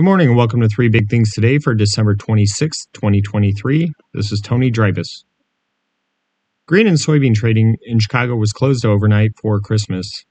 Good 0.00 0.06
morning 0.06 0.28
and 0.28 0.36
welcome 0.38 0.62
to 0.62 0.68
Three 0.68 0.88
Big 0.88 1.10
Things 1.10 1.30
Today 1.30 1.58
for 1.58 1.74
December 1.74 2.14
26, 2.14 2.86
2023. 2.94 3.92
This 4.14 4.32
is 4.32 4.40
Tony 4.40 4.70
Dreibus. 4.70 5.24
Grain 6.66 6.86
and 6.86 6.96
soybean 6.96 7.34
trading 7.34 7.76
in 7.82 7.98
Chicago 7.98 8.34
was 8.36 8.50
closed 8.50 8.86
overnight 8.86 9.32
for 9.38 9.60
Christmas. 9.60 10.24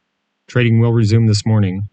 Trading 0.48 0.80
will 0.80 0.92
resume 0.92 1.28
this 1.28 1.46
morning. 1.46 1.84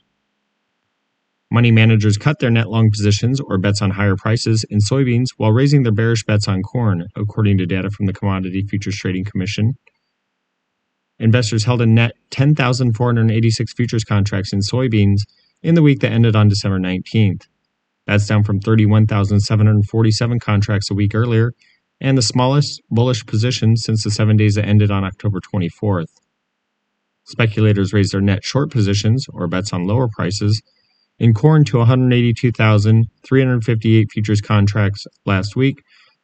Money 1.50 1.70
managers 1.70 2.16
cut 2.16 2.38
their 2.38 2.50
net 2.50 2.70
long 2.70 2.90
positions 2.90 3.42
or 3.42 3.58
bets 3.58 3.82
on 3.82 3.90
higher 3.90 4.16
prices 4.16 4.64
in 4.70 4.78
soybeans 4.78 5.26
while 5.36 5.52
raising 5.52 5.82
their 5.82 5.92
bearish 5.92 6.24
bets 6.24 6.48
on 6.48 6.62
corn, 6.62 7.06
according 7.14 7.58
to 7.58 7.66
data 7.66 7.90
from 7.90 8.06
the 8.06 8.14
Commodity 8.14 8.64
Futures 8.70 8.96
Trading 8.96 9.24
Commission. 9.24 9.74
Investors 11.18 11.64
held 11.64 11.82
a 11.82 11.86
net 11.86 12.12
10,486 12.30 13.74
futures 13.74 14.04
contracts 14.04 14.54
in 14.54 14.60
soybeans 14.60 15.18
in 15.62 15.74
the 15.74 15.82
week 15.82 16.00
that 16.00 16.12
ended 16.12 16.34
on 16.34 16.48
December 16.48 16.78
19th. 16.78 17.42
That's 18.06 18.26
down 18.26 18.44
from 18.44 18.60
31,747 18.60 20.38
contracts 20.38 20.90
a 20.90 20.94
week 20.94 21.14
earlier 21.14 21.52
and 22.00 22.16
the 22.16 22.22
smallest 22.22 22.80
bullish 22.90 23.26
position 23.26 23.76
since 23.76 24.04
the 24.04 24.10
seven 24.10 24.36
days 24.36 24.54
that 24.54 24.66
ended 24.66 24.90
on 24.90 25.04
October 25.04 25.40
24th. 25.40 26.08
Speculators 27.24 27.92
raised 27.92 28.12
their 28.12 28.20
net 28.20 28.44
short 28.44 28.70
positions, 28.70 29.26
or 29.32 29.48
bets 29.48 29.72
on 29.72 29.86
lower 29.86 30.08
prices, 30.08 30.62
in 31.18 31.32
corn 31.34 31.64
to 31.64 31.78
182,358 31.78 34.12
futures 34.12 34.40
contracts 34.40 35.04
last 35.24 35.56
week 35.56 35.82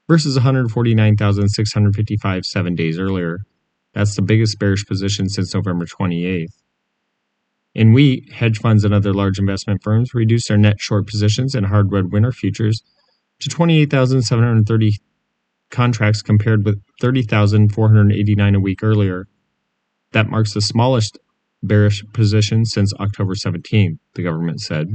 versus 0.08 0.36
149,655 0.36 2.44
seven 2.44 2.76
days 2.76 2.98
earlier. 2.98 3.38
That's 3.94 4.14
the 4.14 4.22
biggest 4.22 4.58
bearish 4.58 4.86
position 4.86 5.28
since 5.28 5.54
November 5.54 5.86
28th. 5.86 6.61
In 7.74 7.92
wheat, 7.92 8.30
hedge 8.32 8.58
funds 8.58 8.84
and 8.84 8.92
other 8.92 9.14
large 9.14 9.38
investment 9.38 9.82
firms 9.82 10.12
reduced 10.14 10.48
their 10.48 10.58
net 10.58 10.80
short 10.80 11.06
positions 11.06 11.54
in 11.54 11.64
hard 11.64 11.90
red 11.90 12.12
winter 12.12 12.32
futures 12.32 12.82
to 13.40 13.48
28,730 13.48 14.98
contracts 15.70 16.20
compared 16.22 16.64
with 16.64 16.82
30,489 17.00 18.54
a 18.54 18.60
week 18.60 18.82
earlier. 18.82 19.26
That 20.12 20.28
marks 20.28 20.52
the 20.52 20.60
smallest 20.60 21.18
bearish 21.62 22.04
position 22.12 22.66
since 22.66 22.92
October 22.94 23.34
17, 23.34 23.98
the 24.14 24.22
government 24.22 24.60
said. 24.60 24.88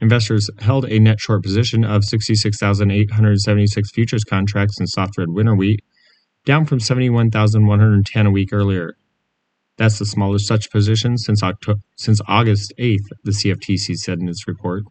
Investors 0.00 0.50
held 0.58 0.86
a 0.86 0.98
net 0.98 1.20
short 1.20 1.44
position 1.44 1.84
of 1.84 2.04
66,876 2.04 3.90
futures 3.92 4.24
contracts 4.24 4.80
in 4.80 4.88
soft 4.88 5.16
red 5.16 5.30
winter 5.30 5.54
wheat, 5.54 5.84
down 6.44 6.66
from 6.66 6.80
71,110 6.80 8.26
a 8.26 8.30
week 8.30 8.52
earlier. 8.52 8.96
That's 9.76 9.98
the 9.98 10.06
smallest 10.06 10.46
such 10.46 10.70
position 10.70 11.18
since, 11.18 11.42
October, 11.42 11.80
since 11.96 12.20
August 12.28 12.72
8th, 12.78 13.08
the 13.24 13.32
CFTC 13.32 13.96
said 13.96 14.20
in 14.20 14.28
its 14.28 14.46
report. 14.46 14.84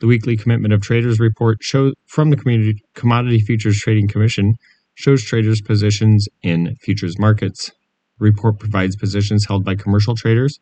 The 0.00 0.06
weekly 0.06 0.36
commitment 0.36 0.72
of 0.72 0.80
traders 0.80 1.18
report 1.18 1.58
show, 1.60 1.92
from 2.06 2.30
the 2.30 2.74
Commodity 2.94 3.40
Futures 3.40 3.80
Trading 3.80 4.06
Commission 4.06 4.54
shows 4.94 5.24
traders' 5.24 5.60
positions 5.60 6.28
in 6.42 6.76
futures 6.80 7.18
markets. 7.18 7.72
Report 8.20 8.60
provides 8.60 8.94
positions 8.94 9.46
held 9.46 9.64
by 9.64 9.74
commercial 9.74 10.14
traders, 10.14 10.60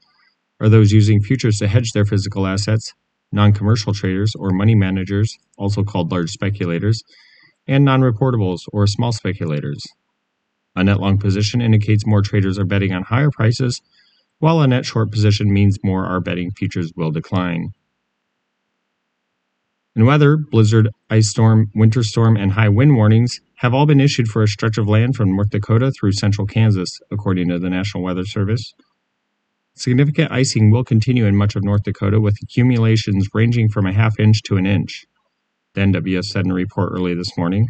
or 0.58 0.70
those 0.70 0.92
using 0.92 1.22
futures 1.22 1.58
to 1.58 1.68
hedge 1.68 1.92
their 1.92 2.06
physical 2.06 2.46
assets, 2.46 2.94
non 3.30 3.52
commercial 3.52 3.92
traders 3.92 4.34
or 4.38 4.50
money 4.50 4.74
managers, 4.74 5.36
also 5.58 5.84
called 5.84 6.10
large 6.10 6.30
speculators, 6.30 7.02
and 7.66 7.84
non 7.84 8.00
reportables 8.00 8.60
or 8.72 8.86
small 8.86 9.12
speculators. 9.12 9.84
A 10.76 10.84
net 10.84 11.00
long 11.00 11.16
position 11.16 11.62
indicates 11.62 12.06
more 12.06 12.20
traders 12.20 12.58
are 12.58 12.66
betting 12.66 12.92
on 12.92 13.02
higher 13.02 13.30
prices, 13.30 13.80
while 14.38 14.60
a 14.60 14.66
net 14.66 14.84
short 14.84 15.10
position 15.10 15.52
means 15.52 15.78
more 15.82 16.04
are 16.04 16.20
betting 16.20 16.50
futures 16.50 16.92
will 16.94 17.10
decline. 17.10 17.70
In 19.96 20.04
weather, 20.04 20.36
blizzard, 20.36 20.90
ice 21.08 21.30
storm, 21.30 21.70
winter 21.74 22.02
storm, 22.02 22.36
and 22.36 22.52
high 22.52 22.68
wind 22.68 22.94
warnings 22.94 23.40
have 23.60 23.72
all 23.72 23.86
been 23.86 24.00
issued 24.00 24.28
for 24.28 24.42
a 24.42 24.48
stretch 24.48 24.76
of 24.76 24.86
land 24.86 25.16
from 25.16 25.34
North 25.34 25.48
Dakota 25.48 25.90
through 25.90 26.12
central 26.12 26.46
Kansas, 26.46 27.00
according 27.10 27.48
to 27.48 27.58
the 27.58 27.70
National 27.70 28.04
Weather 28.04 28.26
Service. 28.26 28.74
Significant 29.74 30.30
icing 30.30 30.70
will 30.70 30.84
continue 30.84 31.24
in 31.24 31.34
much 31.34 31.56
of 31.56 31.64
North 31.64 31.84
Dakota, 31.84 32.20
with 32.20 32.36
accumulations 32.42 33.28
ranging 33.32 33.70
from 33.70 33.86
a 33.86 33.94
half 33.94 34.20
inch 34.20 34.42
to 34.42 34.58
an 34.58 34.66
inch, 34.66 35.06
the 35.72 35.80
NWS 35.80 36.24
said 36.24 36.44
in 36.44 36.50
a 36.50 36.54
report 36.54 36.92
early 36.92 37.14
this 37.14 37.38
morning. 37.38 37.68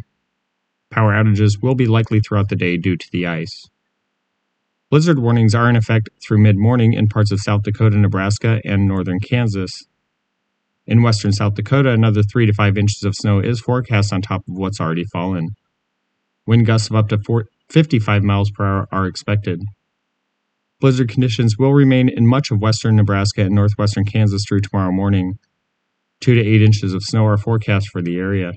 Power 0.96 1.12
outages 1.12 1.62
will 1.62 1.74
be 1.74 1.86
likely 1.86 2.20
throughout 2.20 2.48
the 2.48 2.56
day 2.56 2.78
due 2.78 2.96
to 2.96 3.06
the 3.12 3.26
ice. 3.26 3.68
Blizzard 4.88 5.18
warnings 5.18 5.54
are 5.54 5.68
in 5.68 5.76
effect 5.76 6.08
through 6.26 6.38
mid 6.38 6.56
morning 6.56 6.94
in 6.94 7.06
parts 7.06 7.30
of 7.30 7.38
South 7.40 7.64
Dakota, 7.64 7.98
Nebraska, 7.98 8.62
and 8.64 8.88
northern 8.88 9.20
Kansas. 9.20 9.84
In 10.86 11.02
western 11.02 11.32
South 11.32 11.52
Dakota, 11.52 11.90
another 11.90 12.22
3 12.22 12.46
to 12.46 12.54
5 12.54 12.78
inches 12.78 13.02
of 13.02 13.14
snow 13.14 13.40
is 13.40 13.60
forecast 13.60 14.10
on 14.10 14.22
top 14.22 14.40
of 14.48 14.56
what's 14.56 14.80
already 14.80 15.04
fallen. 15.12 15.50
Wind 16.46 16.64
gusts 16.64 16.88
of 16.88 16.96
up 16.96 17.08
to 17.08 17.18
55 17.68 18.22
miles 18.22 18.50
per 18.50 18.64
hour 18.64 18.88
are 18.90 19.06
expected. 19.06 19.60
Blizzard 20.80 21.10
conditions 21.10 21.58
will 21.58 21.74
remain 21.74 22.08
in 22.08 22.26
much 22.26 22.50
of 22.50 22.62
western 22.62 22.96
Nebraska 22.96 23.42
and 23.42 23.54
northwestern 23.54 24.06
Kansas 24.06 24.44
through 24.48 24.60
tomorrow 24.60 24.92
morning. 24.92 25.34
2 26.20 26.36
to 26.36 26.40
8 26.40 26.62
inches 26.62 26.94
of 26.94 27.02
snow 27.02 27.26
are 27.26 27.36
forecast 27.36 27.88
for 27.90 28.00
the 28.00 28.16
area. 28.16 28.52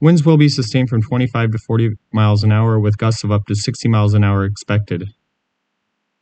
Winds 0.00 0.24
will 0.24 0.36
be 0.36 0.48
sustained 0.48 0.88
from 0.88 1.02
25 1.02 1.50
to 1.50 1.58
40 1.58 1.90
miles 2.12 2.44
an 2.44 2.52
hour 2.52 2.78
with 2.78 2.98
gusts 2.98 3.24
of 3.24 3.32
up 3.32 3.46
to 3.46 3.56
60 3.56 3.88
miles 3.88 4.14
an 4.14 4.22
hour 4.22 4.44
expected. 4.44 5.08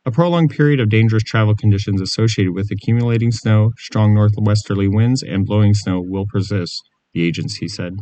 A 0.03 0.09
prolonged 0.09 0.49
period 0.49 0.79
of 0.79 0.89
dangerous 0.89 1.21
travel 1.21 1.53
conditions 1.53 2.01
associated 2.01 2.55
with 2.55 2.71
accumulating 2.71 3.31
snow, 3.31 3.73
strong 3.77 4.15
northwesterly 4.15 4.87
winds, 4.87 5.21
and 5.21 5.45
blowing 5.45 5.75
snow 5.75 6.01
will 6.01 6.25
persist, 6.25 6.89
the 7.13 7.23
agency 7.23 7.67
said. 7.67 7.97